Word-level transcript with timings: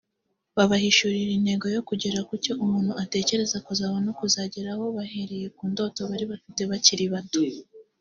babahishurira 0.55 1.31
intego 1.33 1.65
yo 1.75 1.81
kugera 1.89 2.19
kucyo 2.29 2.51
umuntu 2.63 2.91
atekereza 3.03 3.57
kuzaba 3.65 3.97
no 4.05 4.11
kuzageraho 4.19 4.83
bahereye 4.97 5.47
ku 5.55 5.63
ndoto 5.71 5.99
bari 6.09 6.25
bafite 6.31 6.61
bakiri 6.71 7.05
bato 7.13 7.41